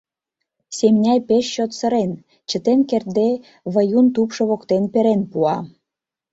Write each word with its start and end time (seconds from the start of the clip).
Семняй, 0.77 1.19
пеш 1.27 1.45
чот 1.55 1.71
сырен, 1.79 2.11
чытен 2.49 2.79
кертде, 2.89 3.29
Выюн 3.73 4.07
тупшо 4.15 4.41
воктен 4.49 4.83
перен 4.93 5.21
пуа. 5.31 5.57